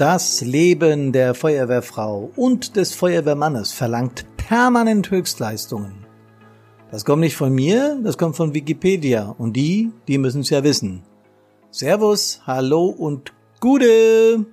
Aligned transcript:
Das 0.00 0.40
Leben 0.40 1.12
der 1.12 1.34
Feuerwehrfrau 1.34 2.30
und 2.34 2.74
des 2.76 2.94
Feuerwehrmannes 2.94 3.72
verlangt 3.72 4.24
permanent 4.38 5.10
Höchstleistungen. 5.10 6.06
Das 6.90 7.04
kommt 7.04 7.20
nicht 7.20 7.36
von 7.36 7.52
mir, 7.52 8.00
das 8.02 8.16
kommt 8.16 8.34
von 8.34 8.54
Wikipedia 8.54 9.34
und 9.36 9.52
die, 9.52 9.92
die 10.08 10.16
müssen 10.16 10.40
es 10.40 10.48
ja 10.48 10.64
wissen. 10.64 11.02
Servus, 11.70 12.40
hallo 12.46 12.86
und 12.86 13.34
Gude! 13.60 14.46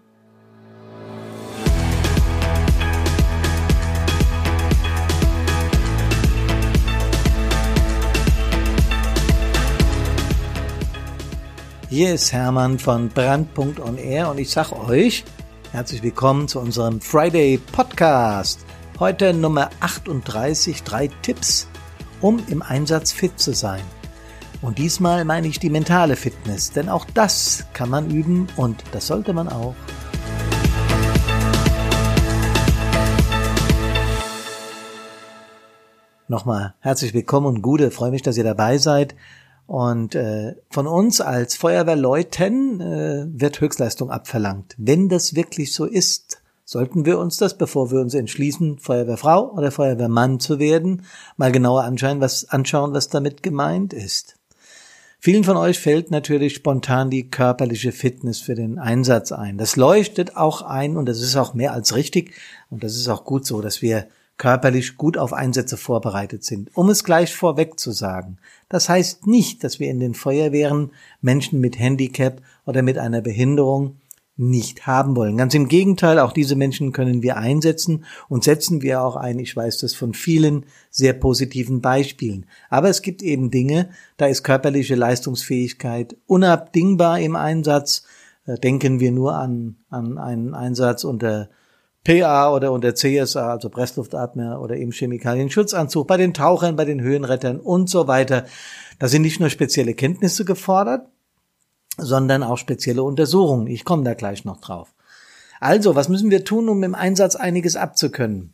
Hier 11.89 12.13
ist 12.15 12.33
Hermann 12.33 12.79
von 12.79 13.07
Brandpunkt 13.07 13.79
und 13.79 13.97
ich 13.97 14.49
sag 14.51 14.73
euch, 14.73 15.23
herzlich 15.71 16.01
willkommen 16.01 16.47
zu 16.47 16.59
unserem 16.59 17.01
Friday 17.01 17.59
Podcast. 17.71 18.65
Heute 18.99 19.33
Nummer 19.33 19.69
38, 19.81 20.83
drei 20.83 21.09
Tipps, 21.21 21.67
um 22.21 22.41
im 22.47 22.61
Einsatz 22.61 23.11
fit 23.11 23.39
zu 23.39 23.53
sein. 23.53 23.81
Und 24.61 24.77
diesmal 24.77 25.25
meine 25.25 25.47
ich 25.47 25.59
die 25.59 25.69
mentale 25.69 26.15
Fitness, 26.15 26.71
denn 26.71 26.89
auch 26.89 27.05
das 27.13 27.65
kann 27.73 27.89
man 27.89 28.09
üben 28.09 28.47
und 28.55 28.83
das 28.91 29.07
sollte 29.07 29.33
man 29.33 29.49
auch. 29.49 29.75
Nochmal 36.29 36.73
herzlich 36.79 37.13
willkommen 37.13 37.47
und 37.47 37.61
gute, 37.61 37.91
freue 37.91 38.11
mich, 38.11 38.21
dass 38.21 38.37
ihr 38.37 38.43
dabei 38.43 38.77
seid. 38.77 39.15
Und 39.67 40.15
äh, 40.15 40.55
von 40.69 40.87
uns 40.87 41.19
als 41.19 41.55
Feuerwehrleuten 41.55 42.81
äh, 42.81 43.25
wird 43.27 43.59
Höchstleistung 43.59 44.09
abverlangt. 44.09 44.73
Wenn 44.77 45.09
das 45.09 45.35
wirklich 45.35 45.73
so 45.73 45.83
ist, 45.83 46.41
sollten 46.63 47.05
wir 47.05 47.19
uns 47.19 47.37
das, 47.37 47.57
bevor 47.57 47.91
wir 47.91 47.99
uns 47.99 48.13
entschließen, 48.13 48.79
Feuerwehrfrau 48.79 49.51
oder 49.51 49.71
Feuerwehrmann 49.71 50.39
zu 50.39 50.59
werden, 50.59 51.03
mal 51.35 51.51
genauer 51.51 51.83
anschauen, 51.83 52.21
was, 52.21 52.49
anschauen, 52.49 52.93
was 52.93 53.09
damit 53.09 53.43
gemeint 53.43 53.93
ist. 53.93 54.35
Vielen 55.19 55.43
von 55.43 55.57
euch 55.57 55.79
fällt 55.79 56.11
natürlich 56.11 56.55
spontan 56.55 57.09
die 57.09 57.29
körperliche 57.29 57.91
Fitness 57.91 58.39
für 58.39 58.55
den 58.55 58.79
Einsatz 58.79 59.31
ein. 59.31 59.57
Das 59.57 59.75
leuchtet 59.75 60.37
auch 60.37 60.61
ein 60.61 60.95
und 60.95 61.07
das 61.07 61.21
ist 61.21 61.35
auch 61.35 61.53
mehr 61.53 61.73
als 61.73 61.95
richtig 61.95 62.33
und 62.69 62.83
das 62.83 62.95
ist 62.95 63.07
auch 63.09 63.25
gut 63.25 63.45
so, 63.45 63.61
dass 63.61 63.81
wir 63.81 64.07
körperlich 64.37 64.97
gut 64.97 65.17
auf 65.17 65.33
Einsätze 65.33 65.77
vorbereitet 65.77 66.43
sind. 66.43 66.69
Um 66.75 66.89
es 66.89 67.03
gleich 67.03 67.33
vorweg 67.35 67.79
zu 67.79 67.91
sagen, 67.91 68.37
das 68.69 68.87
heißt 68.87 69.25
nicht, 69.27 69.63
dass 69.63 69.79
wir 69.79 69.89
in 69.89 69.99
den 69.99 70.13
Feuerwehren 70.13 70.91
Menschen 71.21 71.59
mit 71.59 71.79
Handicap 71.79 72.41
oder 72.65 72.83
mit 72.83 72.97
einer 72.97 73.21
Behinderung 73.21 73.97
nicht 74.37 74.85
haben 74.85 75.15
wollen. 75.15 75.35
Ganz 75.35 75.55
im 75.55 75.67
Gegenteil, 75.67 76.19
auch 76.19 76.31
diese 76.31 76.55
Menschen 76.55 76.91
können 76.91 77.23
wir 77.23 77.37
einsetzen 77.37 78.05
und 78.29 78.43
setzen 78.43 78.83
wir 78.83 79.01
auch 79.01 79.15
ein. 79.15 79.39
Ich 79.39 79.55
weiß 79.55 79.79
das 79.79 79.95
von 79.95 80.13
vielen 80.13 80.67
sehr 80.91 81.13
positiven 81.13 81.81
Beispielen. 81.81 82.45
Aber 82.69 82.87
es 82.89 83.01
gibt 83.01 83.23
eben 83.23 83.49
Dinge, 83.49 83.89
da 84.15 84.27
ist 84.27 84.43
körperliche 84.43 84.93
Leistungsfähigkeit 84.93 86.15
unabdingbar 86.27 87.19
im 87.19 87.35
Einsatz. 87.35 88.03
Äh, 88.45 88.59
denken 88.59 88.99
wir 88.99 89.11
nur 89.11 89.33
an, 89.33 89.77
an 89.89 90.19
einen 90.19 90.53
Einsatz 90.53 91.03
unter 91.03 91.49
PA 92.03 92.53
oder 92.53 92.71
unter 92.71 92.95
CSA, 92.95 93.51
also 93.51 93.69
Pressluftatmer 93.69 94.61
oder 94.61 94.77
eben 94.77 94.91
Chemikalienschutzanzug, 94.91 96.07
bei 96.07 96.17
den 96.17 96.33
Tauchern, 96.33 96.75
bei 96.75 96.85
den 96.85 97.01
Höhenrettern 97.01 97.59
und 97.59 97.89
so 97.89 98.07
weiter. 98.07 98.45
Da 98.99 99.07
sind 99.07 99.23
nicht 99.23 99.39
nur 99.39 99.49
spezielle 99.49 99.93
Kenntnisse 99.93 100.45
gefordert, 100.45 101.07
sondern 101.97 102.43
auch 102.43 102.57
spezielle 102.57 103.03
Untersuchungen. 103.03 103.67
Ich 103.67 103.83
komme 103.83 104.03
da 104.03 104.13
gleich 104.13 104.45
noch 104.45 104.61
drauf. 104.61 104.93
Also, 105.59 105.95
was 105.95 106.09
müssen 106.09 106.29
wir 106.29 106.45
tun, 106.45 106.69
um 106.69 106.83
im 106.83 106.95
Einsatz 106.95 107.35
einiges 107.35 107.75
abzukönnen? 107.75 108.53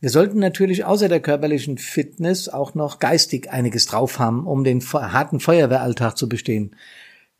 Wir 0.00 0.10
sollten 0.10 0.38
natürlich 0.38 0.84
außer 0.84 1.08
der 1.08 1.20
körperlichen 1.20 1.78
Fitness 1.78 2.48
auch 2.48 2.74
noch 2.74 2.98
geistig 2.98 3.50
einiges 3.50 3.86
drauf 3.86 4.18
haben, 4.18 4.46
um 4.46 4.64
den 4.64 4.80
harten 4.82 5.40
Feuerwehralltag 5.40 6.16
zu 6.16 6.28
bestehen. 6.28 6.76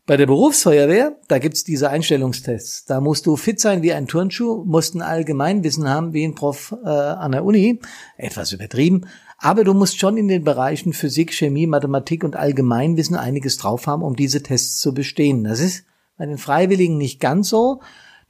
Bei 0.06 0.18
der 0.18 0.26
Berufsfeuerwehr, 0.26 1.16
da 1.28 1.38
gibt's 1.38 1.64
diese 1.64 1.88
Einstellungstests. 1.88 2.84
Da 2.84 3.00
musst 3.00 3.24
du 3.24 3.36
fit 3.36 3.58
sein 3.58 3.80
wie 3.80 3.94
ein 3.94 4.06
Turnschuh, 4.06 4.62
musst 4.66 4.94
ein 4.94 5.00
Allgemeinwissen 5.00 5.88
haben 5.88 6.12
wie 6.12 6.24
ein 6.24 6.34
Prof 6.34 6.76
äh, 6.84 6.88
an 6.88 7.32
der 7.32 7.42
Uni. 7.42 7.80
Etwas 8.18 8.52
übertrieben. 8.52 9.06
Aber 9.38 9.64
du 9.64 9.72
musst 9.72 9.98
schon 9.98 10.18
in 10.18 10.28
den 10.28 10.44
Bereichen 10.44 10.92
Physik, 10.92 11.32
Chemie, 11.32 11.66
Mathematik 11.66 12.22
und 12.22 12.36
Allgemeinwissen 12.36 13.16
einiges 13.16 13.56
drauf 13.56 13.86
haben, 13.86 14.02
um 14.02 14.14
diese 14.14 14.42
Tests 14.42 14.78
zu 14.78 14.92
bestehen. 14.92 15.42
Das 15.44 15.58
ist 15.58 15.86
bei 16.18 16.26
den 16.26 16.36
Freiwilligen 16.38 16.98
nicht 16.98 17.18
ganz 17.18 17.48
so, 17.48 17.80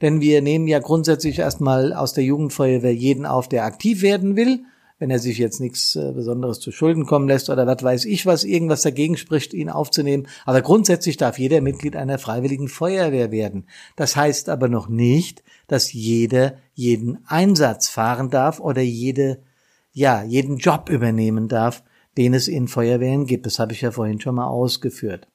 denn 0.01 0.21
wir 0.21 0.41
nehmen 0.41 0.67
ja 0.67 0.79
grundsätzlich 0.79 1.39
erstmal 1.39 1.91
aus 1.91 2.13
der 2.13 2.23
Jugendfeuerwehr 2.23 2.95
jeden 2.95 3.25
auf, 3.25 3.49
der 3.49 3.65
aktiv 3.65 4.01
werden 4.01 4.37
will 4.37 4.61
wenn 4.97 5.09
er 5.09 5.19
sich 5.19 5.37
jetzt 5.37 5.59
nichts 5.59 5.95
äh, 5.95 6.11
Besonderes 6.13 6.59
zu 6.59 6.71
Schulden 6.71 7.05
kommen 7.05 7.27
lässt 7.27 7.49
oder 7.49 7.67
was 7.67 7.83
weiß 7.83 8.05
ich, 8.05 8.25
was 8.25 8.43
irgendwas 8.43 8.81
dagegen 8.81 9.17
spricht, 9.17 9.53
ihn 9.53 9.69
aufzunehmen. 9.69 10.27
Aber 10.45 10.61
grundsätzlich 10.61 11.17
darf 11.17 11.37
jeder 11.37 11.61
Mitglied 11.61 11.95
einer 11.95 12.17
freiwilligen 12.17 12.69
Feuerwehr 12.69 13.31
werden. 13.31 13.67
Das 13.95 14.15
heißt 14.15 14.47
aber 14.49 14.69
noch 14.69 14.87
nicht, 14.87 15.43
dass 15.67 15.91
jeder 15.91 16.55
jeden 16.73 17.25
Einsatz 17.27 17.89
fahren 17.89 18.29
darf 18.29 18.59
oder 18.59 18.81
jede, 18.81 19.43
ja, 19.91 20.23
jeden 20.23 20.57
Job 20.57 20.89
übernehmen 20.89 21.49
darf, 21.49 21.83
den 22.17 22.33
es 22.33 22.47
in 22.47 22.69
Feuerwehren 22.69 23.25
gibt. 23.25 23.45
Das 23.45 23.59
habe 23.59 23.73
ich 23.73 23.81
ja 23.81 23.91
vorhin 23.91 24.21
schon 24.21 24.35
mal 24.35 24.47
ausgeführt. 24.47 25.27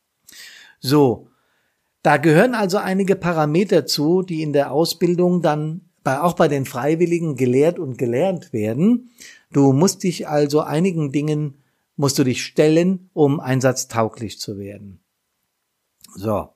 So. 0.80 1.26
Da 2.02 2.16
gehören 2.16 2.54
also 2.54 2.78
einige 2.78 3.14
Parameter 3.14 3.84
zu, 3.84 4.22
die 4.22 4.40
in 4.40 4.54
der 4.54 4.72
Ausbildung 4.72 5.42
dann 5.42 5.89
bei, 6.02 6.20
auch 6.20 6.34
bei 6.34 6.48
den 6.48 6.64
Freiwilligen 6.64 7.36
gelehrt 7.36 7.78
und 7.78 7.98
gelernt 7.98 8.52
werden. 8.52 9.10
Du 9.52 9.72
musst 9.72 10.02
dich 10.02 10.28
also 10.28 10.60
einigen 10.60 11.12
Dingen, 11.12 11.62
musst 11.96 12.18
du 12.18 12.24
dich 12.24 12.44
stellen, 12.44 13.10
um 13.12 13.40
einsatztauglich 13.40 14.38
zu 14.38 14.58
werden. 14.58 15.00
So. 16.14 16.50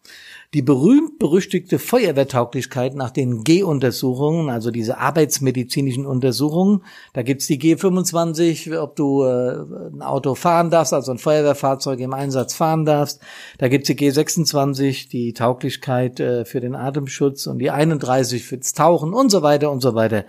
Die 0.55 0.63
berühmt-berüchtigte 0.63 1.81
Feuerwehrtauglichkeit 1.81 2.95
nach 2.95 3.11
den 3.11 3.43
G-Untersuchungen, 3.43 4.51
also 4.51 4.71
diese 4.71 4.99
arbeitsmedizinischen 4.99 6.07
Untersuchungen, 6.07 6.85
da 7.13 7.23
gibt's 7.23 7.49
die 7.49 7.59
G25, 7.59 8.81
ob 8.81 8.95
du 8.95 9.25
äh, 9.25 9.65
ein 9.93 10.01
Auto 10.01 10.37
fahren 10.37 10.71
darfst, 10.71 10.93
also 10.93 11.11
ein 11.11 11.19
Feuerwehrfahrzeug 11.19 11.99
im 11.99 12.15
Einsatz 12.15 12.55
fahren 12.55 12.85
darfst. 12.85 13.21
Da 13.59 13.67
gibt's 13.67 13.89
die 13.89 13.97
G26, 13.97 15.09
die 15.09 15.33
Tauglichkeit 15.33 16.21
äh, 16.21 16.45
für 16.45 16.61
den 16.61 16.77
Atemschutz 16.77 17.49
und 17.49 17.59
die 17.59 17.73
31 17.73 18.45
fürs 18.45 18.75
Tauchen 18.75 19.13
und 19.13 19.31
so 19.31 19.43
weiter 19.43 19.73
und 19.73 19.81
so 19.81 19.97
weiter. 19.97 20.25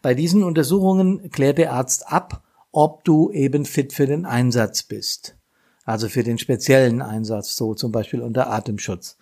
Bei 0.00 0.14
diesen 0.14 0.42
Untersuchungen 0.42 1.30
klärt 1.30 1.58
der 1.58 1.74
Arzt 1.74 2.10
ab, 2.10 2.42
ob 2.72 3.04
du 3.04 3.30
eben 3.30 3.66
fit 3.66 3.92
für 3.92 4.06
den 4.06 4.24
Einsatz 4.24 4.84
bist 4.84 5.36
also 5.86 6.08
für 6.08 6.24
den 6.24 6.36
speziellen 6.36 7.00
Einsatz, 7.00 7.56
so 7.56 7.74
zum 7.74 7.92
Beispiel 7.92 8.20
unter 8.20 8.50
Atemschutz. 8.50 9.16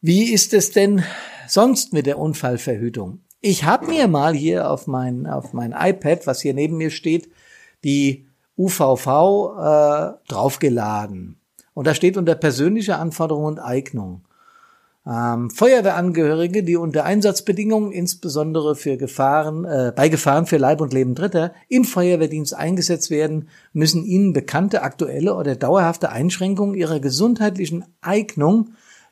Wie 0.00 0.32
ist 0.32 0.54
es 0.54 0.70
denn 0.70 1.02
sonst 1.48 1.92
mit 1.92 2.06
der 2.06 2.18
Unfallverhütung? 2.18 3.20
Ich 3.40 3.64
habe 3.64 3.86
mir 3.86 4.06
mal 4.06 4.34
hier 4.34 4.70
auf 4.70 4.86
mein, 4.86 5.26
auf 5.26 5.52
mein 5.52 5.72
iPad, 5.72 6.26
was 6.26 6.42
hier 6.42 6.54
neben 6.54 6.76
mir 6.76 6.90
steht, 6.90 7.30
die 7.84 8.26
UVV 8.56 9.06
äh, 9.06 10.12
draufgeladen. 10.28 11.40
Und 11.72 11.86
da 11.86 11.94
steht 11.94 12.16
unter 12.16 12.34
persönliche 12.34 12.96
Anforderungen 12.96 13.46
und 13.46 13.58
Eignung. 13.58 14.25
Ähm, 15.08 15.50
Feuerwehrangehörige, 15.50 16.64
die 16.64 16.76
unter 16.76 17.04
Einsatzbedingungen, 17.04 17.92
insbesondere 17.92 18.74
für 18.74 18.96
Gefahren, 18.96 19.64
äh, 19.64 19.92
bei 19.94 20.08
Gefahren 20.08 20.46
für 20.46 20.56
Leib 20.56 20.80
und 20.80 20.92
Leben 20.92 21.14
Dritter, 21.14 21.52
im 21.68 21.84
Feuerwehrdienst 21.84 22.54
eingesetzt 22.54 23.10
werden, 23.10 23.48
müssen 23.72 24.04
ihnen 24.04 24.32
bekannte 24.32 24.82
aktuelle 24.82 25.36
oder 25.36 25.54
dauerhafte 25.54 26.10
Einschränkungen 26.10 26.74
ihrer 26.74 26.98
gesundheitlichen 26.98 27.84
Eignung 28.00 28.70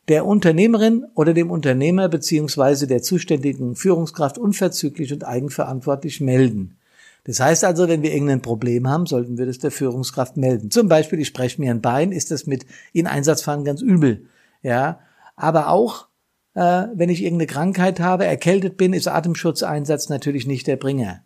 der 0.08 0.26
Unternehmerin 0.26 1.06
oder 1.14 1.32
dem 1.32 1.50
Unternehmer 1.50 2.08
beziehungsweise 2.08 2.88
der 2.88 3.02
zuständigen 3.02 3.76
Führungskraft 3.76 4.36
unverzüglich 4.36 5.12
und 5.12 5.24
eigenverantwortlich 5.24 6.20
melden. 6.20 6.76
Das 7.22 7.40
heißt 7.40 7.64
also, 7.64 7.88
wenn 7.88 8.02
wir 8.02 8.12
irgendein 8.12 8.42
Problem 8.42 8.88
haben, 8.88 9.06
sollten 9.06 9.38
wir 9.38 9.46
das 9.46 9.58
der 9.58 9.70
Führungskraft 9.70 10.36
melden. 10.36 10.70
Zum 10.70 10.88
Beispiel, 10.88 11.20
ich 11.20 11.28
spreche 11.28 11.60
mir 11.60 11.70
ein 11.70 11.80
Bein, 11.80 12.12
ist 12.12 12.32
das 12.32 12.46
mit 12.46 12.66
in 12.92 13.06
Einsatzfahren 13.06 13.64
ganz 13.64 13.80
übel. 13.80 14.26
Ja, 14.62 14.98
aber 15.36 15.68
auch, 15.68 16.08
äh, 16.54 16.86
wenn 16.94 17.08
ich 17.08 17.22
irgendeine 17.22 17.46
Krankheit 17.46 18.00
habe, 18.00 18.24
erkältet 18.24 18.76
bin, 18.76 18.92
ist 18.92 19.08
Atemschutzeinsatz 19.08 20.08
natürlich 20.08 20.46
nicht 20.46 20.66
der 20.66 20.76
Bringer. 20.76 21.22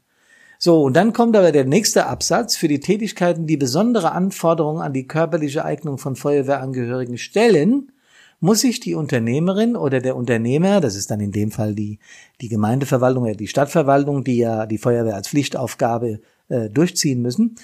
So, 0.59 0.83
und 0.83 0.95
dann 0.97 1.13
kommt 1.13 1.37
aber 1.37 1.53
der 1.53 1.65
nächste 1.65 2.07
Absatz. 2.07 2.57
Für 2.57 2.67
die 2.67 2.81
Tätigkeiten, 2.81 3.47
die 3.47 3.57
besondere 3.57 4.11
Anforderungen 4.11 4.83
an 4.83 4.93
die 4.93 5.07
körperliche 5.07 5.65
Eignung 5.65 5.99
von 5.99 6.17
Feuerwehrangehörigen 6.17 7.17
stellen, 7.17 7.93
muss 8.41 8.61
sich 8.61 8.81
die 8.81 8.95
Unternehmerin 8.95 9.77
oder 9.77 10.01
der 10.01 10.17
Unternehmer, 10.17 10.81
das 10.81 10.95
ist 10.95 11.11
dann 11.11 11.21
in 11.21 11.33
dem 11.33 11.51
Fall 11.51 11.75
die, 11.75 11.99
die 12.41 12.49
Gemeindeverwaltung 12.49 13.25
oder 13.25 13.35
die 13.35 13.49
Stadtverwaltung, 13.49 14.25
die 14.25 14.39
ja 14.39 14.67
die 14.67 14.79
Feuerwehr 14.79 15.17
als 15.17 15.29
Pflichtaufgabe 15.29 16.21
äh, 16.49 16.69
durchziehen 16.69 17.21
müssen, 17.21 17.57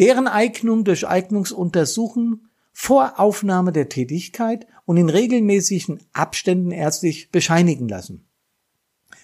deren 0.00 0.26
Eignung 0.26 0.84
durch 0.84 1.06
Eignungsuntersuchen 1.06 2.47
vor 2.80 3.18
Aufnahme 3.18 3.72
der 3.72 3.88
Tätigkeit 3.88 4.68
und 4.84 4.98
in 4.98 5.10
regelmäßigen 5.10 5.98
Abständen 6.12 6.70
ärztlich 6.70 7.32
bescheinigen 7.32 7.88
lassen. 7.88 8.24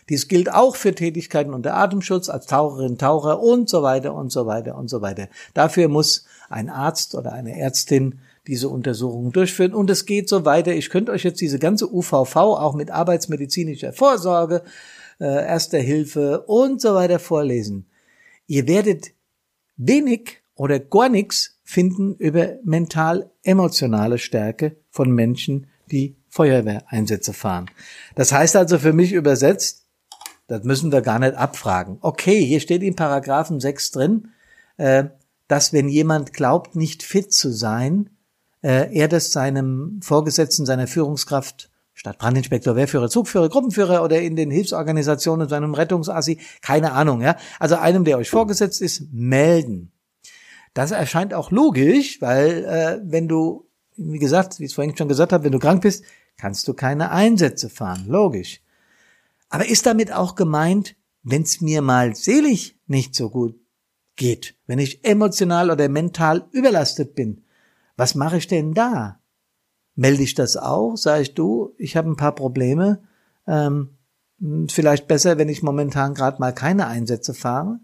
Dies 0.08 0.26
gilt 0.26 0.52
auch 0.52 0.74
für 0.74 0.92
Tätigkeiten 0.92 1.54
unter 1.54 1.76
Atemschutz 1.76 2.28
als 2.28 2.46
Taucherin, 2.46 2.98
Taucher 2.98 3.40
und 3.40 3.68
so 3.68 3.84
weiter 3.84 4.12
und 4.12 4.32
so 4.32 4.46
weiter 4.46 4.76
und 4.76 4.88
so 4.88 5.02
weiter. 5.02 5.28
Dafür 5.54 5.86
muss 5.86 6.26
ein 6.48 6.68
Arzt 6.68 7.14
oder 7.14 7.32
eine 7.32 7.56
Ärztin 7.56 8.18
diese 8.48 8.68
Untersuchungen 8.68 9.30
durchführen 9.30 9.72
und 9.72 9.88
es 9.88 10.04
geht 10.04 10.28
so 10.28 10.44
weiter. 10.44 10.74
Ich 10.74 10.90
könnte 10.90 11.12
euch 11.12 11.22
jetzt 11.22 11.40
diese 11.40 11.60
ganze 11.60 11.88
UVV 11.94 12.34
auch 12.34 12.74
mit 12.74 12.90
arbeitsmedizinischer 12.90 13.92
Vorsorge, 13.92 14.64
äh, 15.20 15.26
Erster 15.26 15.78
Hilfe 15.78 16.40
und 16.48 16.80
so 16.80 16.96
weiter 16.96 17.20
vorlesen. 17.20 17.86
Ihr 18.48 18.66
werdet 18.66 19.12
wenig 19.76 20.42
oder 20.56 20.80
gar 20.80 21.08
nichts 21.08 21.53
finden 21.64 22.14
über 22.16 22.58
mental-emotionale 22.62 24.18
Stärke 24.18 24.76
von 24.90 25.10
Menschen, 25.10 25.66
die 25.90 26.16
Feuerwehreinsätze 26.28 27.32
fahren. 27.32 27.70
Das 28.14 28.32
heißt 28.32 28.54
also 28.56 28.78
für 28.78 28.92
mich 28.92 29.12
übersetzt, 29.12 29.84
das 30.46 30.62
müssen 30.64 30.92
wir 30.92 31.00
gar 31.00 31.18
nicht 31.18 31.34
abfragen. 31.34 31.98
Okay, 32.00 32.44
hier 32.44 32.60
steht 32.60 32.82
in 32.82 32.96
Paragraphen 32.96 33.60
6 33.60 33.90
drin, 33.92 34.28
äh, 34.76 35.04
dass 35.48 35.72
wenn 35.72 35.88
jemand 35.88 36.32
glaubt, 36.32 36.76
nicht 36.76 37.02
fit 37.02 37.32
zu 37.32 37.50
sein, 37.50 38.10
äh, 38.62 38.94
er 38.94 39.08
das 39.08 39.32
seinem 39.32 40.00
Vorgesetzten, 40.02 40.66
seiner 40.66 40.86
Führungskraft 40.86 41.70
statt 41.94 42.18
Brandinspektor, 42.18 42.76
Wehrführer, 42.76 43.08
Zugführer, 43.08 43.48
Gruppenführer 43.48 44.02
oder 44.02 44.20
in 44.20 44.36
den 44.36 44.50
Hilfsorganisationen, 44.50 45.48
seinem 45.48 45.74
Rettungsassi, 45.74 46.38
keine 46.60 46.92
Ahnung, 46.92 47.22
ja. 47.22 47.36
Also 47.58 47.76
einem, 47.76 48.04
der 48.04 48.18
euch 48.18 48.28
vorgesetzt 48.28 48.82
ist, 48.82 49.12
melden. 49.12 49.92
Das 50.74 50.90
erscheint 50.90 51.32
auch 51.32 51.50
logisch, 51.50 52.20
weil 52.20 52.64
äh, 52.64 53.00
wenn 53.04 53.28
du, 53.28 53.68
wie 53.96 54.18
gesagt, 54.18 54.58
wie 54.58 54.64
ich 54.64 54.70
es 54.72 54.74
vorhin 54.74 54.96
schon 54.96 55.08
gesagt 55.08 55.32
habe, 55.32 55.44
wenn 55.44 55.52
du 55.52 55.60
krank 55.60 55.82
bist, 55.82 56.04
kannst 56.36 56.66
du 56.66 56.74
keine 56.74 57.10
Einsätze 57.10 57.70
fahren. 57.70 58.06
Logisch. 58.08 58.60
Aber 59.48 59.68
ist 59.68 59.86
damit 59.86 60.12
auch 60.12 60.34
gemeint, 60.34 60.96
wenn 61.22 61.42
es 61.42 61.60
mir 61.60 61.80
mal 61.80 62.16
selig 62.16 62.76
nicht 62.86 63.14
so 63.14 63.30
gut 63.30 63.56
geht, 64.16 64.56
wenn 64.66 64.78
ich 64.80 65.04
emotional 65.04 65.70
oder 65.70 65.88
mental 65.88 66.48
überlastet 66.50 67.14
bin, 67.14 67.44
was 67.96 68.16
mache 68.16 68.38
ich 68.38 68.48
denn 68.48 68.74
da? 68.74 69.20
Melde 69.94 70.24
ich 70.24 70.34
das 70.34 70.56
auch? 70.56 70.96
Sag 70.96 71.20
ich 71.20 71.34
du, 71.34 71.74
ich 71.78 71.96
habe 71.96 72.10
ein 72.10 72.16
paar 72.16 72.34
Probleme. 72.34 73.04
Ähm, 73.46 73.90
vielleicht 74.68 75.06
besser, 75.06 75.38
wenn 75.38 75.48
ich 75.48 75.62
momentan 75.62 76.14
gerade 76.14 76.40
mal 76.40 76.52
keine 76.52 76.88
Einsätze 76.88 77.32
fahre. 77.32 77.78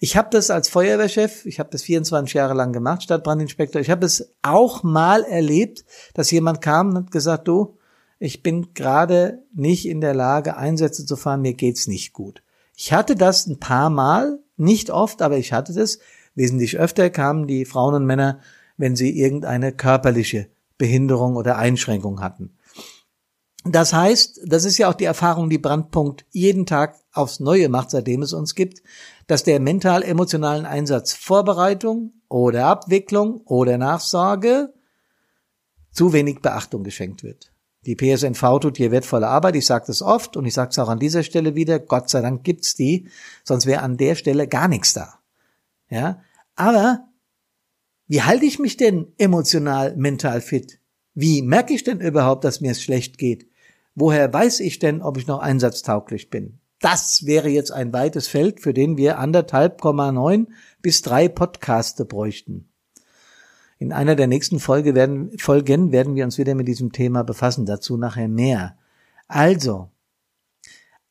Ich 0.00 0.16
habe 0.16 0.28
das 0.30 0.50
als 0.50 0.68
Feuerwehrchef, 0.68 1.46
ich 1.46 1.58
habe 1.58 1.70
das 1.70 1.82
24 1.82 2.34
Jahre 2.34 2.54
lang 2.54 2.72
gemacht, 2.72 3.02
Stadtbrandinspektor, 3.02 3.80
ich 3.80 3.90
habe 3.90 4.06
es 4.06 4.32
auch 4.42 4.82
mal 4.82 5.24
erlebt, 5.24 5.84
dass 6.14 6.30
jemand 6.30 6.60
kam 6.60 6.90
und 6.90 6.96
hat 6.96 7.10
gesagt, 7.10 7.48
du, 7.48 7.78
ich 8.18 8.42
bin 8.42 8.74
gerade 8.74 9.42
nicht 9.54 9.86
in 9.86 10.00
der 10.00 10.14
Lage, 10.14 10.56
Einsätze 10.56 11.04
zu 11.04 11.16
fahren, 11.16 11.42
mir 11.42 11.54
geht's 11.54 11.86
nicht 11.86 12.12
gut. 12.12 12.42
Ich 12.76 12.92
hatte 12.92 13.14
das 13.14 13.46
ein 13.46 13.60
paar 13.60 13.90
Mal, 13.90 14.38
nicht 14.56 14.90
oft, 14.90 15.22
aber 15.22 15.36
ich 15.36 15.52
hatte 15.52 15.72
das. 15.72 15.98
Wesentlich 16.34 16.78
öfter 16.78 17.10
kamen 17.10 17.46
die 17.46 17.64
Frauen 17.64 17.94
und 17.94 18.06
Männer, 18.06 18.40
wenn 18.76 18.96
sie 18.96 19.18
irgendeine 19.18 19.72
körperliche 19.72 20.48
Behinderung 20.78 21.36
oder 21.36 21.56
Einschränkung 21.58 22.20
hatten. 22.20 22.56
Das 23.64 23.94
heißt, 23.94 24.42
das 24.44 24.66
ist 24.66 24.76
ja 24.76 24.90
auch 24.90 24.94
die 24.94 25.04
Erfahrung, 25.04 25.48
die 25.48 25.58
Brandpunkt 25.58 26.26
jeden 26.30 26.66
Tag 26.66 27.00
aufs 27.12 27.40
Neue 27.40 27.70
macht, 27.70 27.90
seitdem 27.90 28.20
es 28.20 28.34
uns 28.34 28.54
gibt, 28.54 28.82
dass 29.26 29.42
der 29.42 29.58
mental-emotionalen 29.58 30.66
Einsatz 30.66 31.14
Vorbereitung 31.14 32.12
oder 32.28 32.66
Abwicklung 32.66 33.40
oder 33.46 33.78
Nachsorge 33.78 34.74
zu 35.92 36.12
wenig 36.12 36.40
Beachtung 36.40 36.84
geschenkt 36.84 37.22
wird. 37.22 37.52
Die 37.86 37.96
PSNV 37.96 38.60
tut 38.60 38.76
hier 38.76 38.90
wertvolle 38.90 39.28
Arbeit, 39.28 39.56
ich 39.56 39.66
sage 39.66 39.84
das 39.86 40.02
oft 40.02 40.36
und 40.36 40.44
ich 40.44 40.54
sage 40.54 40.70
es 40.70 40.78
auch 40.78 40.88
an 40.88 40.98
dieser 40.98 41.22
Stelle 41.22 41.54
wieder, 41.54 41.78
Gott 41.78 42.10
sei 42.10 42.20
Dank 42.20 42.44
gibt's 42.44 42.74
die, 42.74 43.08
sonst 43.44 43.66
wäre 43.66 43.82
an 43.82 43.96
der 43.96 44.14
Stelle 44.14 44.46
gar 44.46 44.68
nichts 44.68 44.92
da. 44.92 45.20
Ja, 45.88 46.20
aber 46.54 47.08
wie 48.06 48.22
halte 48.22 48.44
ich 48.44 48.58
mich 48.58 48.76
denn 48.76 49.12
emotional, 49.16 49.96
mental 49.96 50.40
fit? 50.40 50.80
Wie 51.14 51.42
merke 51.42 51.72
ich 51.74 51.84
denn 51.84 52.00
überhaupt, 52.00 52.44
dass 52.44 52.60
mir 52.60 52.72
es 52.72 52.82
schlecht 52.82 53.18
geht? 53.18 53.48
Woher 53.94 54.32
weiß 54.32 54.60
ich 54.60 54.78
denn, 54.78 55.02
ob 55.02 55.18
ich 55.18 55.26
noch 55.26 55.38
einsatztauglich 55.38 56.30
bin? 56.30 56.58
Das 56.80 57.24
wäre 57.24 57.48
jetzt 57.48 57.70
ein 57.70 57.92
weites 57.92 58.26
Feld, 58.26 58.60
für 58.60 58.74
den 58.74 58.96
wir 58.96 59.18
anderthalb 59.18 59.80
Komma 59.80 60.12
neun 60.12 60.48
bis 60.82 61.02
drei 61.02 61.28
Podcaste 61.28 62.04
bräuchten. 62.04 62.68
In 63.78 63.92
einer 63.92 64.16
der 64.16 64.26
nächsten 64.26 64.60
Folge 64.60 64.94
werden, 64.94 65.36
Folgen 65.38 65.92
werden 65.92 66.14
wir 66.14 66.24
uns 66.24 66.38
wieder 66.38 66.54
mit 66.54 66.68
diesem 66.68 66.92
Thema 66.92 67.22
befassen, 67.22 67.66
dazu 67.66 67.96
nachher 67.96 68.28
mehr. 68.28 68.76
Also, 69.28 69.90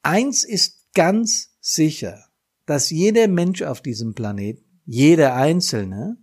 eins 0.01 0.43
ist 0.43 0.93
ganz 0.93 1.55
sicher, 1.59 2.25
dass 2.65 2.89
jeder 2.89 3.27
Mensch 3.27 3.61
auf 3.61 3.81
diesem 3.81 4.13
Planeten, 4.13 4.63
jeder 4.85 5.35
Einzelne, 5.35 6.17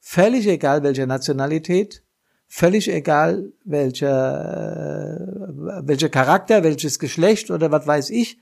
völlig 0.00 0.46
egal 0.46 0.82
welcher 0.82 1.06
Nationalität, 1.06 2.04
völlig 2.54 2.92
egal 2.92 3.50
welcher, 3.64 4.12
äh, 5.80 5.86
welcher 5.88 6.10
Charakter, 6.10 6.62
welches 6.62 6.98
Geschlecht 6.98 7.50
oder 7.50 7.70
was 7.72 7.86
weiß 7.86 8.10
ich, 8.10 8.40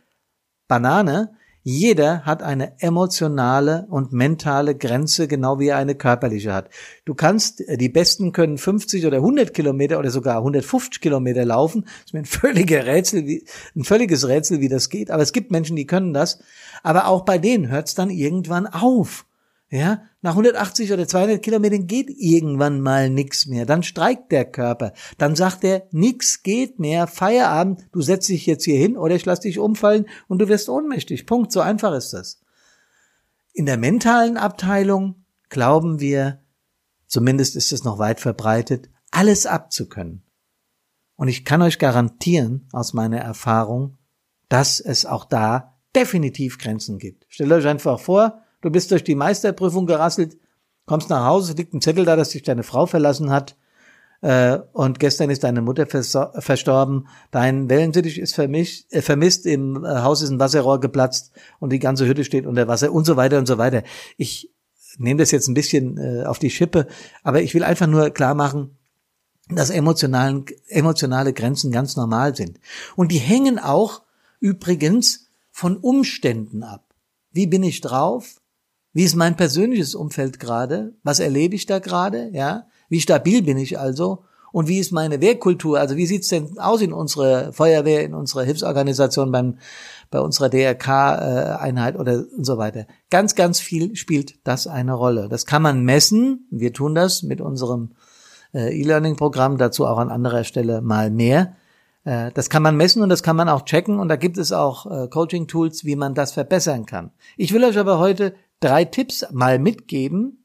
Banane, 0.67 1.31
jeder 1.63 2.25
hat 2.25 2.43
eine 2.43 2.81
emotionale 2.81 3.87
und 3.89 4.13
mentale 4.13 4.75
Grenze, 4.75 5.29
genau 5.29 5.61
wie 5.61 5.69
er 5.69 5.77
eine 5.77 5.95
körperliche 5.95 6.53
hat. 6.53 6.71
Du 7.05 7.15
kannst, 7.15 7.61
äh, 7.61 7.77
die 7.77 7.89
Besten 7.89 8.33
können 8.33 8.59
50 8.59 9.07
oder 9.07 9.19
100 9.19 9.55
Kilometer 9.55 10.01
oder 10.01 10.11
sogar 10.11 10.39
150 10.39 11.01
Kilometer 11.01 11.45
laufen. 11.45 11.83
Das 11.85 12.07
ist 12.07 12.13
mir 12.13 12.21
ein 12.21 12.25
völliger 12.25 12.87
Rätsel, 12.87 13.27
wie, 13.29 13.45
ein 13.77 13.85
völliges 13.85 14.27
Rätsel, 14.27 14.61
wie 14.61 14.69
das 14.69 14.89
geht. 14.89 15.13
Aber 15.13 15.23
es 15.23 15.33
gibt 15.33 15.53
Menschen, 15.53 15.77
die 15.77 15.87
können 15.87 16.15
das. 16.15 16.41
Aber 16.83 17.07
auch 17.07 17.25
bei 17.25 17.39
denen 17.39 17.69
hört 17.69 17.87
es 17.87 17.95
dann 17.95 18.11
irgendwann 18.11 18.67
auf. 18.67 19.25
Ja, 19.73 20.03
nach 20.21 20.33
180 20.33 20.93
oder 20.93 21.07
200 21.07 21.41
Kilometern 21.41 21.87
geht 21.87 22.11
irgendwann 22.11 22.81
mal 22.81 23.09
nix 23.09 23.47
mehr. 23.47 23.67
Dann 23.67 23.85
streikt 23.85 24.33
der 24.33 24.45
Körper. 24.45 24.93
Dann 25.17 25.37
sagt 25.37 25.63
er, 25.63 25.87
nix 25.93 26.43
geht 26.43 26.81
mehr. 26.81 27.07
Feierabend. 27.07 27.87
Du 27.93 28.03
setzt 28.03 28.29
dich 28.29 28.47
jetzt 28.47 28.65
hier 28.65 28.79
hin 28.79 28.97
oder 28.97 29.15
ich 29.15 29.25
lass 29.27 29.41
dich 29.41 29.61
umfallen 29.61 30.07
und 30.27 30.41
du 30.41 30.49
wirst 30.49 30.69
ohnmächtig. 30.69 31.25
Punkt. 31.25 31.53
So 31.53 31.61
einfach 31.61 31.95
ist 31.95 32.13
das. 32.13 32.41
In 33.53 33.65
der 33.65 33.77
mentalen 33.77 34.37
Abteilung 34.37 35.25
glauben 35.51 36.01
wir, 36.01 36.43
zumindest 37.07 37.55
ist 37.55 37.73
es 37.73 37.85
noch 37.85 38.01
weit 38.01 38.19
verbreitet, 38.19 38.91
alles 39.13 39.47
abzukönnen. 39.47 40.25
Und 41.15 41.29
ich 41.29 41.45
kann 41.45 41.63
euch 41.63 41.79
garantieren 41.79 42.69
aus 42.73 42.93
meiner 42.93 43.19
Erfahrung, 43.19 43.99
dass 44.49 44.81
es 44.81 45.07
auch 45.07 45.25
da 45.25 45.79
definitiv 45.95 46.59
Grenzen 46.59 46.99
gibt. 46.99 47.27
Stellt 47.29 47.53
euch 47.53 47.67
einfach 47.67 48.01
vor, 48.01 48.43
Du 48.63 48.71
bist 48.71 48.91
durch 48.91 49.05
die 49.05 49.15
Meisterprüfung 49.15 49.87
gerasselt, 49.87 50.37
kommst 50.87 51.11
nach 51.11 51.25
Hause, 51.25 51.55
liegt 51.55 51.73
ein 51.75 51.81
Zettel 51.81 52.05
da, 52.05 52.17
dass 52.17 52.31
dich 52.31 52.43
deine 52.43 52.63
Frau 52.63 52.87
verlassen 52.87 53.31
hat 53.31 53.57
äh, 54.23 54.59
und 54.73 54.99
gestern 54.99 55.31
ist 55.31 55.45
deine 55.45 55.63
Mutter 55.63 55.87
verstorben, 55.87 57.09
dein 57.31 57.71
Wellensittich 57.71 58.19
ist 58.19 58.35
vermischt, 58.35 58.93
äh, 58.93 59.01
vermisst, 59.01 59.47
im 59.47 59.85
äh, 59.85 59.89
Haus 59.89 60.21
ist 60.21 60.31
ein 60.31 60.39
Wasserrohr 60.39 60.81
geplatzt 60.81 61.33
und 61.59 61.73
die 61.73 61.79
ganze 61.79 62.07
Hütte 62.07 62.25
steht 62.25 62.47
unter 62.47 62.69
Wasser 62.69 62.93
und 62.93 63.07
so 63.07 63.17
weiter 63.17 63.39
und 63.39 63.47
so 63.47 63.57
weiter. 63.57 63.83
Ich 64.19 64.53
nehme 64.99 65.21
das 65.21 65.31
jetzt 65.31 65.49
ein 65.49 65.55
bisschen 65.55 65.97
äh, 65.97 66.25
auf 66.25 66.39
die 66.39 66.51
Schippe, 66.51 66.87
aber 67.23 67.41
ich 67.41 67.55
will 67.55 67.65
einfach 67.65 67.87
nur 67.87 68.11
klar 68.11 68.35
machen, 68.35 68.77
dass 69.49 69.71
emotionalen, 69.71 70.45
emotionale 70.69 71.33
Grenzen 71.33 71.73
ganz 71.73 71.97
normal 71.97 72.37
sind. 72.37 72.61
Und 72.97 73.13
die 73.13 73.19
hängen 73.19 73.59
auch 73.59 74.03
übrigens 74.39 75.29
von 75.51 75.79
Umständen 75.79 76.63
ab. 76.63 76.85
Wie 77.33 77.47
bin 77.47 77.63
ich 77.63 77.81
drauf? 77.81 78.40
Wie 78.93 79.05
ist 79.05 79.15
mein 79.15 79.37
persönliches 79.37 79.95
Umfeld 79.95 80.41
gerade? 80.41 80.95
Was 81.03 81.21
erlebe 81.21 81.55
ich 81.55 81.67
da 81.67 81.79
gerade? 81.79 82.31
Ja, 82.33 82.67
wie 82.89 83.01
stabil 83.01 83.43
bin 83.43 83.57
ich 83.57 83.79
also? 83.79 84.25
Und 84.53 84.67
wie 84.67 84.81
ist 84.81 84.91
meine 84.91 85.21
Wehrkultur? 85.21 85.79
Also 85.79 85.97
wie 85.97 86.07
sieht's 86.07 86.29
denn 86.29 86.59
aus 86.59 86.81
in 86.83 86.93
unserer 86.93 87.53
Feuerwehr, 87.53 88.03
in 88.03 88.15
unserer 88.15 88.43
Hilfsorganisation, 88.43 89.31
beim, 89.31 89.59
bei 90.11 90.21
unserer 90.21 90.49
DRK-Einheit 90.49 91.97
oder 91.97 92.25
und 92.37 92.45
so 92.45 92.59
weiter? 92.59 92.87
Ganz, 93.11 93.37
ganz 93.37 93.61
viel 93.61 93.95
spielt 93.95 94.45
das 94.45 94.67
eine 94.67 94.95
Rolle. 94.95 95.29
Das 95.29 95.47
kann 95.47 95.63
man 95.63 95.85
messen. 95.85 96.49
Wir 96.51 96.73
tun 96.73 96.97
das 96.97 97.23
mit 97.23 97.41
unserem 97.41 97.93
äh, 98.53 98.77
E-Learning-Programm, 98.77 99.57
dazu 99.57 99.87
auch 99.87 99.99
an 99.99 100.11
anderer 100.11 100.43
Stelle 100.43 100.83
mal 100.83 101.11
mehr. 101.11 101.55
Äh, 102.05 102.33
das 102.35 102.51
kann 102.51 102.65
man 102.65 102.77
messen 102.77 103.03
und 103.03 103.09
das 103.09 103.23
kann 103.23 103.37
man 103.37 103.49
auch 103.49 103.65
checken 103.65 104.01
und 104.01 104.09
da 104.09 104.17
gibt 104.17 104.37
es 104.37 104.51
auch 104.51 104.87
äh, 104.91 105.07
Coaching-Tools, 105.07 105.85
wie 105.85 105.95
man 105.95 106.15
das 106.15 106.33
verbessern 106.33 106.87
kann. 106.87 107.13
Ich 107.37 107.53
will 107.53 107.63
euch 107.63 107.79
aber 107.79 108.01
heute 108.01 108.35
drei 108.61 108.85
Tipps 108.85 109.27
mal 109.33 109.59
mitgeben, 109.59 110.45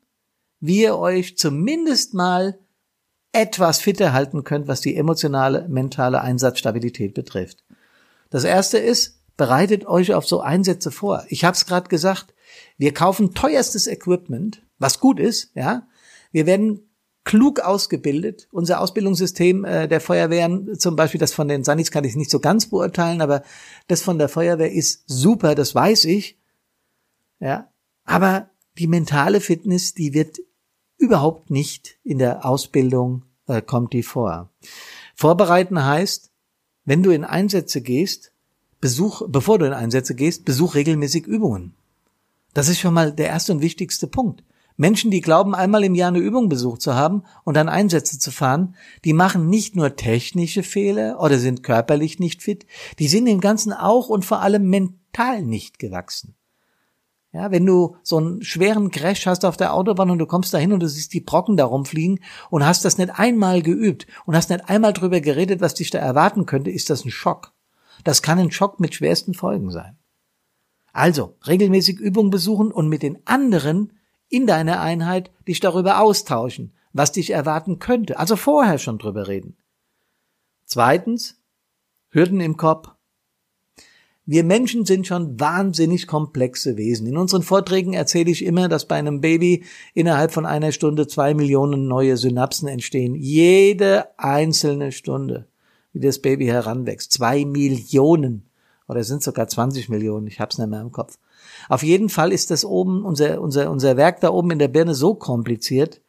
wie 0.60 0.84
ihr 0.84 0.98
euch 0.98 1.38
zumindest 1.38 2.14
mal 2.14 2.60
etwas 3.32 3.82
fitter 3.82 4.14
halten 4.14 4.44
könnt, 4.44 4.68
was 4.68 4.82
die 4.82 4.96
emotionale, 4.96 5.68
mentale 5.68 6.22
Einsatzstabilität 6.22 7.14
betrifft. 7.14 7.64
Das 8.30 8.46
erste 8.46 8.78
ist, 8.78 9.22
bereitet 9.38 9.86
euch 9.86 10.14
auf 10.14 10.26
so 10.26 10.40
Einsätze 10.40 10.92
vor. 10.92 11.26
Ich 11.28 11.44
habe 11.44 11.56
es 11.56 11.66
gerade 11.66 11.90
gesagt, 11.90 12.34
wir 12.78 12.94
kaufen 12.94 13.34
teuerstes 13.34 13.88
Equipment, 13.88 14.62
was 14.80 15.00
gut 15.00 15.20
ist, 15.20 15.52
ja. 15.56 15.88
Wir 16.32 16.46
werden 16.46 16.90
klug 17.26 17.60
ausgebildet. 17.60 18.48
Unser 18.52 18.80
Ausbildungssystem 18.80 19.66
äh, 19.66 19.88
der 19.88 20.00
Feuerwehren, 20.00 20.78
zum 20.80 20.96
Beispiel 20.96 21.20
das 21.20 21.34
von 21.34 21.48
den 21.48 21.64
Sanis 21.64 21.92
kann 21.92 22.04
ich 22.04 22.16
nicht 22.16 22.30
so 22.30 22.40
ganz 22.40 22.70
beurteilen, 22.70 23.22
aber 23.22 23.44
das 23.88 24.02
von 24.02 24.18
der 24.18 24.30
Feuerwehr 24.30 24.72
ist 24.72 25.04
super, 25.08 25.56
das 25.56 25.74
weiß 25.76 26.06
ich. 26.06 26.40
Ja, 27.40 27.70
aber 28.06 28.50
die 28.78 28.88
mentale 28.88 29.42
Fitness, 29.42 29.94
die 29.94 30.14
wird 30.14 30.40
überhaupt 30.98 31.50
nicht 31.50 31.98
in 32.04 32.20
der 32.20 32.46
Ausbildung 32.46 33.24
äh, 33.48 33.62
kommt 33.62 33.94
die 33.94 34.04
vor. 34.04 34.50
Vorbereiten 35.16 35.84
heißt, 35.84 36.32
wenn 36.86 37.04
du 37.04 37.12
in 37.12 37.24
Einsätze 37.24 37.82
gehst, 37.82 38.32
besuch, 38.80 39.24
bevor 39.28 39.60
du 39.60 39.66
in 39.66 39.74
Einsätze 39.74 40.16
gehst, 40.16 40.46
besuch 40.46 40.76
regelmäßig 40.76 41.26
Übungen. 41.26 41.74
Das 42.54 42.70
ist 42.70 42.80
schon 42.80 42.94
mal 42.94 43.12
der 43.12 43.28
erste 43.28 43.52
und 43.52 43.62
wichtigste 43.62 44.08
Punkt. 44.08 44.44
Menschen, 44.78 45.10
die 45.10 45.22
glauben, 45.22 45.56
einmal 45.56 45.84
im 45.86 45.96
Jahr 45.96 46.10
eine 46.10 46.20
Übung 46.20 46.50
besucht 46.50 46.82
zu 46.82 46.96
haben 46.96 47.24
und 47.46 47.56
dann 47.56 47.70
Einsätze 47.70 48.20
zu 48.20 48.32
fahren, 48.32 48.76
die 49.06 49.14
machen 49.14 49.50
nicht 49.50 49.76
nur 49.76 49.96
technische 49.96 50.64
Fehler 50.64 51.22
oder 51.22 51.40
sind 51.40 51.64
körperlich 51.64 52.20
nicht 52.20 52.44
fit, 52.44 52.66
die 53.00 53.08
sind 53.08 53.28
im 53.28 53.40
Ganzen 53.40 53.72
auch 53.72 54.10
und 54.10 54.26
vor 54.26 54.42
allem 54.42 54.70
mental 54.70 55.44
nicht 55.44 55.80
gewachsen. 55.80 56.36
Ja, 57.36 57.52
wenn 57.52 57.66
du 57.66 57.98
so 58.02 58.16
einen 58.16 58.42
schweren 58.44 58.92
Crash 58.92 59.26
hast 59.26 59.44
auf 59.44 59.58
der 59.58 59.74
Autobahn 59.74 60.10
und 60.10 60.20
du 60.20 60.26
kommst 60.26 60.54
dahin 60.54 60.72
und 60.72 60.80
du 60.80 60.88
siehst 60.88 61.12
die 61.12 61.20
Brocken 61.20 61.58
da 61.58 61.66
rumfliegen 61.66 62.22
und 62.50 62.66
hast 62.66 62.86
das 62.86 62.98
nicht 62.98 63.20
einmal 63.20 63.62
geübt 63.62 64.08
und 64.26 64.38
hast 64.38 64.52
nicht 64.52 64.70
einmal 64.70 64.94
drüber 64.94 65.20
geredet, 65.20 65.60
was 65.60 65.74
dich 65.74 65.90
da 65.90 66.00
erwarten 66.00 66.46
könnte, 66.46 66.72
ist 66.72 66.90
das 66.90 67.04
ein 67.04 67.12
Schock. 67.12 67.52
Das 68.06 68.22
kann 68.22 68.40
ein 68.40 68.52
Schock 68.52 68.80
mit 68.80 68.96
schwersten 68.96 69.34
Folgen 69.34 69.70
sein. 69.70 69.98
Also, 70.94 71.36
regelmäßig 71.46 72.00
Übungen 72.00 72.30
besuchen 72.30 72.72
und 72.72 72.88
mit 72.88 73.04
den 73.04 73.20
anderen 73.28 73.92
in 74.30 74.48
deiner 74.48 74.80
Einheit 74.80 75.30
dich 75.46 75.60
darüber 75.60 76.00
austauschen, 76.00 76.74
was 76.94 77.12
dich 77.12 77.32
erwarten 77.32 77.80
könnte. 77.80 78.18
Also 78.18 78.38
vorher 78.38 78.78
schon 78.78 78.98
drüber 78.98 79.28
reden. 79.28 79.58
Zweitens, 80.64 81.42
Hürden 82.12 82.40
im 82.40 82.56
Kopf. 82.56 82.95
Wir 84.28 84.44
Menschen 84.44 84.86
sind 84.86 85.06
schon 85.06 85.40
wahnsinnig 85.40 86.08
komplexe 86.08 86.78
Wesen. 86.78 87.06
In 87.06 87.18
unseren 87.18 87.44
Vorträgen 87.44 87.94
erzähle 87.94 88.32
ich 88.32 88.44
immer, 88.44 88.68
dass 88.68 88.86
bei 88.86 88.96
einem 88.96 89.22
Baby 89.22 89.66
innerhalb 89.94 90.32
von 90.32 90.48
einer 90.48 90.72
Stunde 90.72 91.06
zwei 91.06 91.36
Millionen 91.36 91.88
neue 91.88 92.18
Synapsen 92.18 92.68
entstehen. 92.68 93.14
Jede 93.14 94.08
einzelne 94.18 94.92
Stunde, 94.92 95.46
wie 95.94 96.00
das 96.00 96.20
Baby 96.20 96.48
heranwächst. 96.48 97.12
Zwei 97.12 97.46
Millionen. 97.46 98.50
Oder 98.88 99.04
sind 99.04 99.22
sogar 99.22 99.48
20 99.48 99.90
Millionen. 99.90 100.26
Ich 100.26 100.40
hab's 100.40 100.58
nicht 100.58 100.70
mehr 100.70 100.82
im 100.82 100.92
Kopf. 100.92 101.20
Auf 101.70 101.84
jeden 101.84 102.10
Fall 102.10 102.32
ist 102.32 102.50
das 102.50 102.66
oben, 102.66 103.06
unser, 103.06 103.40
unser, 103.42 103.70
unser 103.70 103.96
Werk 103.96 104.22
da 104.22 104.30
oben 104.30 104.52
in 104.52 104.60
der 104.60 104.68
Birne 104.68 104.96
so 104.96 105.14
kompliziert, 105.14 106.02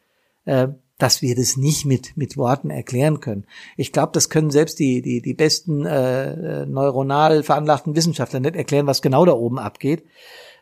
äh, 0.45 0.69
dass 0.97 1.21
wir 1.21 1.35
das 1.35 1.57
nicht 1.57 1.85
mit, 1.85 2.17
mit 2.17 2.37
Worten 2.37 2.69
erklären 2.69 3.19
können. 3.19 3.45
Ich 3.75 3.91
glaube, 3.91 4.11
das 4.13 4.29
können 4.29 4.49
selbst 4.49 4.79
die, 4.79 5.01
die, 5.01 5.21
die 5.21 5.33
besten 5.33 5.85
äh, 5.85 6.65
neuronal 6.65 7.43
veranlagten 7.43 7.95
Wissenschaftler 7.95 8.39
nicht 8.39 8.55
erklären, 8.55 8.87
was 8.87 9.01
genau 9.01 9.25
da 9.25 9.33
oben 9.33 9.59
abgeht. 9.59 10.05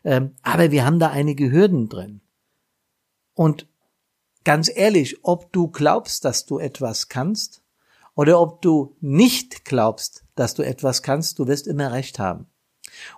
Ähm, 0.04 0.34
aber 0.42 0.70
wir 0.70 0.84
haben 0.84 0.98
da 0.98 1.08
einige 1.08 1.50
Hürden 1.50 1.88
drin. 1.88 2.20
Und 3.34 3.66
ganz 4.44 4.70
ehrlich, 4.74 5.18
ob 5.22 5.52
du 5.52 5.68
glaubst, 5.68 6.24
dass 6.24 6.44
du 6.44 6.58
etwas 6.58 7.08
kannst 7.08 7.62
oder 8.14 8.40
ob 8.40 8.62
du 8.62 8.96
nicht 9.00 9.64
glaubst, 9.64 10.24
dass 10.34 10.54
du 10.54 10.62
etwas 10.62 11.02
kannst, 11.02 11.38
du 11.38 11.46
wirst 11.46 11.66
immer 11.66 11.92
recht 11.92 12.18
haben. 12.18 12.46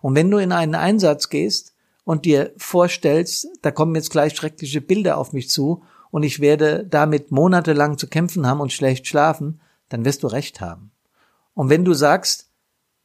Und 0.01 0.15
wenn 0.15 0.31
du 0.31 0.39
in 0.39 0.53
einen 0.53 0.75
Einsatz 0.75 1.29
gehst 1.29 1.75
und 2.05 2.25
dir 2.25 2.53
vorstellst, 2.57 3.49
da 3.63 3.71
kommen 3.71 3.95
jetzt 3.95 4.11
gleich 4.11 4.35
schreckliche 4.35 4.81
Bilder 4.81 5.19
auf 5.19 5.33
mich 5.33 5.51
zu 5.51 5.83
und 6.11 6.23
ich 6.23 6.41
werde 6.41 6.87
damit 6.89 7.31
monatelang 7.31 7.99
zu 7.99 8.09
kämpfen 8.09 8.47
haben 8.47 8.61
und 8.61 8.73
schlecht 8.73 9.07
schlafen, 9.07 9.61
dann 9.89 10.05
wirst 10.05 10.23
du 10.23 10.27
recht 10.27 10.61
haben. 10.61 10.91
Und 11.55 11.71
wenn 11.71 11.85
du 11.85 11.95
sagst, 11.95 12.51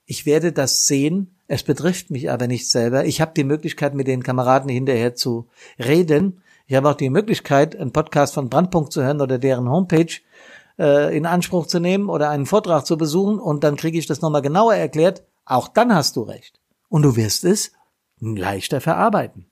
ich 0.05 0.25
werde 0.25 0.51
das 0.51 0.86
sehen, 0.86 1.36
es 1.48 1.63
betrifft 1.63 2.10
mich 2.10 2.31
aber 2.31 2.48
nicht 2.48 2.69
selber, 2.69 3.05
ich 3.05 3.22
habe 3.22 3.33
die 3.36 3.43
Möglichkeit, 3.43 3.93
mit 3.93 4.07
den 4.07 4.24
Kameraden 4.24 4.69
hinterher 4.69 5.15
zu 5.15 5.48
reden, 5.79 6.41
ich 6.65 6.75
habe 6.75 6.89
auch 6.89 6.95
die 6.95 7.10
Möglichkeit, 7.10 7.75
einen 7.75 7.91
Podcast 7.91 8.33
von 8.33 8.50
Brandpunkt 8.50 8.93
zu 8.93 9.03
hören 9.03 9.22
oder 9.22 9.38
deren 9.38 9.69
Homepage 9.69 10.13
äh, 10.79 11.15
in 11.15 11.25
Anspruch 11.25 11.67
zu 11.67 11.79
nehmen 11.79 12.10
oder 12.10 12.29
einen 12.29 12.45
Vortrag 12.45 12.86
zu 12.86 12.98
besuchen 12.98 13.39
und 13.39 13.63
dann 13.63 13.75
kriege 13.75 13.98
ich 13.98 14.07
das 14.07 14.22
nochmal 14.22 14.41
genauer 14.41 14.75
erklärt, 14.75 15.24
auch 15.45 15.67
dann 15.67 15.93
hast 15.93 16.15
du 16.15 16.22
recht. 16.22 16.60
Und 16.89 17.01
du 17.03 17.15
wirst 17.15 17.43
es 17.43 17.74
leichter 18.19 18.79
verarbeiten. 18.81 19.48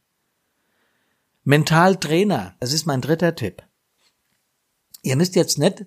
Mentaltrainer, 1.44 2.56
das 2.60 2.74
ist 2.74 2.86
mein 2.86 3.02
dritter 3.02 3.36
Tipp. 3.36 3.64
Ihr 5.02 5.16
müsst 5.16 5.36
jetzt 5.36 5.58
nicht 5.58 5.86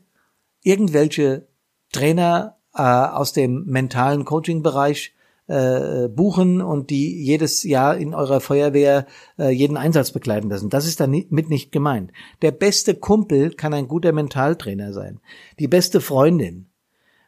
irgendwelche 0.62 1.46
Trainer 1.92 2.58
äh, 2.75 2.82
aus 2.82 3.32
dem 3.32 3.64
mentalen 3.66 4.25
Coaching-Bereich 4.25 5.14
äh, 5.46 6.08
buchen 6.08 6.61
und 6.61 6.90
die 6.90 7.23
jedes 7.23 7.62
Jahr 7.62 7.96
in 7.96 8.14
eurer 8.14 8.40
Feuerwehr 8.40 9.06
äh, 9.38 9.50
jeden 9.50 9.76
Einsatz 9.76 10.11
begleiten 10.11 10.49
lassen. 10.49 10.70
Das 10.70 10.87
ist 10.87 11.00
damit 11.00 11.30
nicht 11.30 11.70
gemeint. 11.70 12.12
Der 12.42 12.50
beste 12.50 12.94
Kumpel 12.94 13.50
kann 13.50 13.75
ein 13.75 13.87
guter 13.87 14.12
Mentaltrainer 14.12 14.92
sein. 14.92 15.20
Die 15.58 15.68
beste 15.68 16.00
Freundin, 16.00 16.70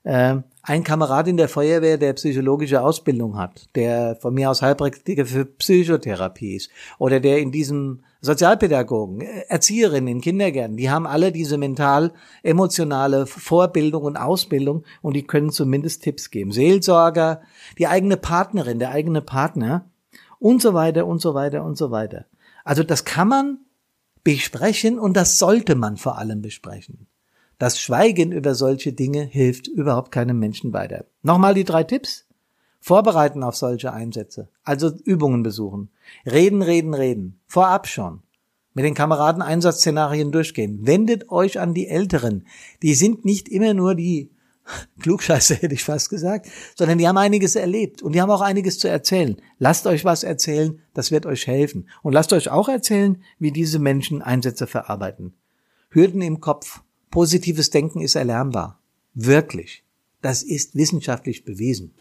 äh, 0.02 0.36
ein 0.62 0.82
Kamerad 0.82 1.28
in 1.28 1.36
der 1.36 1.48
Feuerwehr, 1.48 1.98
der 1.98 2.14
psychologische 2.14 2.82
Ausbildung 2.82 3.36
hat, 3.36 3.68
der 3.76 4.16
von 4.16 4.34
mir 4.34 4.50
aus 4.50 4.62
Heilpraktiker 4.62 5.26
für 5.26 5.44
Psychotherapie 5.44 6.56
ist 6.56 6.70
oder 6.98 7.20
der 7.20 7.38
in 7.38 7.52
diesem 7.52 8.02
Sozialpädagogen, 8.20 9.20
Erzieherinnen 9.20 10.08
in 10.08 10.20
Kindergärten, 10.20 10.76
die 10.76 10.90
haben 10.90 11.06
alle 11.06 11.32
diese 11.32 11.58
mental-emotionale 11.58 13.26
Vorbildung 13.26 14.02
und 14.04 14.16
Ausbildung 14.16 14.84
und 15.02 15.14
die 15.14 15.26
können 15.26 15.50
zumindest 15.50 16.02
Tipps 16.02 16.30
geben. 16.30 16.52
Seelsorger, 16.52 17.42
die 17.78 17.86
eigene 17.86 18.16
Partnerin, 18.16 18.78
der 18.78 18.90
eigene 18.90 19.22
Partner 19.22 19.90
und 20.38 20.62
so 20.62 20.74
weiter 20.74 21.06
und 21.06 21.20
so 21.20 21.34
weiter 21.34 21.64
und 21.64 21.76
so 21.76 21.90
weiter. 21.90 22.26
Also 22.64 22.82
das 22.82 23.04
kann 23.04 23.28
man 23.28 23.58
besprechen 24.24 24.98
und 24.98 25.16
das 25.16 25.38
sollte 25.38 25.76
man 25.76 25.96
vor 25.96 26.18
allem 26.18 26.42
besprechen. 26.42 27.06
Das 27.58 27.80
Schweigen 27.80 28.32
über 28.32 28.54
solche 28.54 28.92
Dinge 28.92 29.22
hilft 29.22 29.66
überhaupt 29.66 30.12
keinem 30.12 30.38
Menschen 30.38 30.72
weiter. 30.72 31.06
Nochmal 31.22 31.54
die 31.54 31.64
drei 31.64 31.84
Tipps. 31.84 32.25
Vorbereiten 32.86 33.42
auf 33.42 33.56
solche 33.56 33.92
Einsätze. 33.92 34.48
Also 34.62 34.92
Übungen 35.02 35.42
besuchen. 35.42 35.90
Reden, 36.24 36.62
reden, 36.62 36.94
reden. 36.94 37.40
Vorab 37.48 37.88
schon. 37.88 38.22
Mit 38.74 38.84
den 38.84 38.94
Kameraden 38.94 39.42
Einsatzszenarien 39.42 40.30
durchgehen. 40.30 40.86
Wendet 40.86 41.28
euch 41.28 41.58
an 41.58 41.74
die 41.74 41.88
Älteren. 41.88 42.46
Die 42.84 42.94
sind 42.94 43.24
nicht 43.24 43.48
immer 43.48 43.74
nur 43.74 43.96
die 43.96 44.30
Klugscheiße 45.00 45.56
hätte 45.56 45.74
ich 45.74 45.82
fast 45.82 46.10
gesagt, 46.10 46.46
sondern 46.76 46.98
die 46.98 47.08
haben 47.08 47.18
einiges 47.18 47.56
erlebt 47.56 48.02
und 48.02 48.12
die 48.12 48.22
haben 48.22 48.30
auch 48.30 48.40
einiges 48.40 48.78
zu 48.78 48.86
erzählen. 48.86 49.34
Lasst 49.58 49.88
euch 49.88 50.04
was 50.04 50.22
erzählen, 50.22 50.78
das 50.94 51.10
wird 51.10 51.26
euch 51.26 51.48
helfen. 51.48 51.88
Und 52.04 52.12
lasst 52.12 52.32
euch 52.32 52.50
auch 52.50 52.68
erzählen, 52.68 53.20
wie 53.40 53.50
diese 53.50 53.80
Menschen 53.80 54.22
Einsätze 54.22 54.68
verarbeiten. 54.68 55.34
Hürden 55.90 56.22
im 56.22 56.38
Kopf, 56.38 56.82
Positives 57.10 57.70
Denken 57.70 58.00
ist 58.00 58.14
erlernbar. 58.14 58.78
Wirklich. 59.12 59.82
Das 60.22 60.44
ist 60.44 60.76
wissenschaftlich 60.76 61.44
bewiesen. 61.44 61.92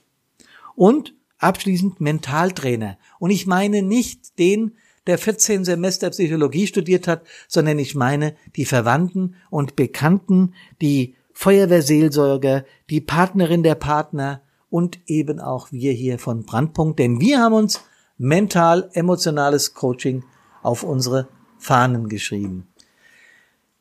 Und 0.75 1.15
abschließend 1.37 2.01
Mentaltrainer. 2.01 2.97
Und 3.19 3.31
ich 3.31 3.47
meine 3.47 3.81
nicht 3.81 4.37
den, 4.39 4.75
der 5.07 5.17
14 5.17 5.65
Semester 5.65 6.09
Psychologie 6.09 6.67
studiert 6.67 7.07
hat, 7.07 7.23
sondern 7.47 7.79
ich 7.79 7.95
meine 7.95 8.35
die 8.55 8.65
Verwandten 8.65 9.35
und 9.49 9.75
Bekannten, 9.75 10.53
die 10.81 11.15
Feuerwehrseelsorger, 11.33 12.65
die 12.89 13.01
Partnerin 13.01 13.61
der 13.61 13.75
Partner 13.75 14.41
und 14.69 14.99
eben 15.05 15.39
auch 15.39 15.71
wir 15.71 15.91
hier 15.91 16.17
von 16.17 16.43
Brandpunkt, 16.43 16.99
denn 16.99 17.19
wir 17.19 17.39
haben 17.39 17.53
uns 17.53 17.81
mental-emotionales 18.17 19.73
Coaching 19.73 20.23
auf 20.63 20.83
unsere 20.83 21.27
Fahnen 21.57 22.09
geschrieben. 22.09 22.67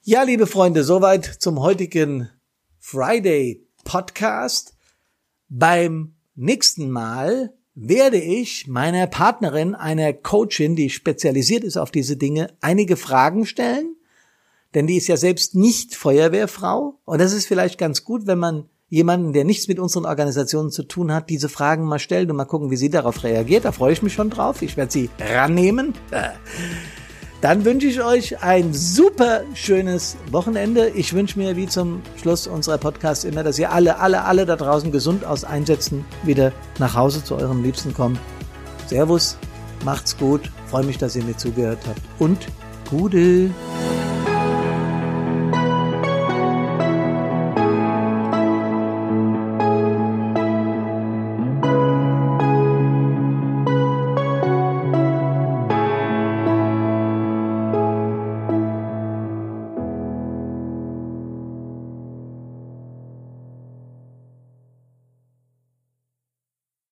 Ja, 0.02 0.22
liebe 0.22 0.46
Freunde, 0.46 0.84
soweit 0.84 1.24
zum 1.24 1.60
heutigen 1.60 2.28
Friday 2.78 3.66
Podcast. 3.84 4.76
Beim 5.48 6.13
nächsten 6.34 6.90
Mal 6.90 7.52
werde 7.74 8.18
ich 8.18 8.68
meiner 8.68 9.06
Partnerin, 9.06 9.74
einer 9.74 10.12
Coachin, 10.12 10.76
die 10.76 10.90
spezialisiert 10.90 11.64
ist 11.64 11.76
auf 11.76 11.90
diese 11.90 12.16
Dinge, 12.16 12.54
einige 12.60 12.96
Fragen 12.96 13.46
stellen, 13.46 13.96
denn 14.74 14.86
die 14.86 14.96
ist 14.96 15.08
ja 15.08 15.16
selbst 15.16 15.54
nicht 15.54 15.94
Feuerwehrfrau 15.94 16.98
und 17.04 17.20
das 17.20 17.32
ist 17.32 17.46
vielleicht 17.46 17.78
ganz 17.78 18.04
gut, 18.04 18.26
wenn 18.26 18.38
man 18.38 18.68
jemanden, 18.88 19.32
der 19.32 19.44
nichts 19.44 19.66
mit 19.66 19.80
unseren 19.80 20.06
Organisationen 20.06 20.70
zu 20.70 20.84
tun 20.84 21.12
hat, 21.12 21.28
diese 21.28 21.48
Fragen 21.48 21.84
mal 21.84 21.98
stellt 21.98 22.30
und 22.30 22.36
mal 22.36 22.44
gucken, 22.44 22.70
wie 22.70 22.76
sie 22.76 22.90
darauf 22.90 23.24
reagiert. 23.24 23.64
Da 23.64 23.72
freue 23.72 23.92
ich 23.92 24.02
mich 24.02 24.12
schon 24.12 24.30
drauf. 24.30 24.62
Ich 24.62 24.76
werde 24.76 24.92
sie 24.92 25.10
rannehmen. 25.18 25.94
Dann 27.44 27.66
wünsche 27.66 27.88
ich 27.88 28.02
euch 28.02 28.42
ein 28.42 28.72
super 28.72 29.42
schönes 29.52 30.16
Wochenende. 30.30 30.88
Ich 30.88 31.12
wünsche 31.12 31.38
mir 31.38 31.56
wie 31.56 31.66
zum 31.66 32.00
Schluss 32.16 32.46
unserer 32.46 32.78
Podcast 32.78 33.26
immer, 33.26 33.42
dass 33.42 33.58
ihr 33.58 33.70
alle, 33.70 33.98
alle, 33.98 34.24
alle 34.24 34.46
da 34.46 34.56
draußen 34.56 34.90
gesund 34.90 35.26
aus 35.26 35.44
Einsätzen 35.44 36.06
wieder 36.22 36.52
nach 36.78 36.94
Hause 36.94 37.22
zu 37.22 37.34
eurem 37.34 37.62
Liebsten 37.62 37.92
kommt. 37.92 38.18
Servus, 38.86 39.36
macht's 39.84 40.16
gut, 40.16 40.40
freue 40.70 40.84
mich, 40.84 40.96
dass 40.96 41.16
ihr 41.16 41.24
mir 41.24 41.36
zugehört 41.36 41.80
habt 41.86 42.00
und 42.18 42.38
Gute. 42.88 43.50